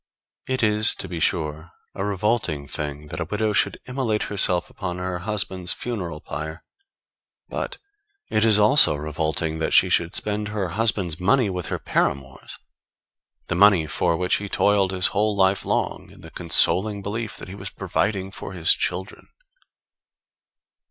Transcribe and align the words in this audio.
It 0.47 0.63
is, 0.63 0.95
to 0.95 1.07
be 1.07 1.19
sure, 1.19 1.73
a 1.93 2.03
revolting 2.03 2.67
thing 2.67 3.09
that 3.09 3.19
a 3.19 3.25
widow 3.25 3.53
should 3.53 3.79
immolate 3.85 4.23
herself 4.23 4.67
upon 4.67 4.97
her 4.97 5.19
husband's 5.19 5.73
funeral 5.73 6.19
pyre; 6.21 6.63
but 7.49 7.77
it 8.27 8.43
is 8.43 8.57
also 8.57 8.95
revolting 8.95 9.59
that 9.59 9.75
she 9.75 9.89
should 9.89 10.15
spend 10.15 10.47
her 10.47 10.69
husband's 10.69 11.19
money 11.19 11.51
with 11.51 11.67
her 11.67 11.77
paramours 11.77 12.57
the 13.45 13.53
money 13.53 13.85
for 13.85 14.17
which 14.17 14.37
he 14.37 14.49
toiled 14.49 14.89
his 14.91 15.05
whole 15.13 15.35
life 15.35 15.65
long, 15.65 16.09
in 16.09 16.21
the 16.21 16.31
consoling 16.31 17.03
belief 17.03 17.37
that 17.37 17.47
he 17.47 17.53
was 17.53 17.69
providing 17.69 18.31
for 18.31 18.53
his 18.53 18.73
children. 18.73 19.27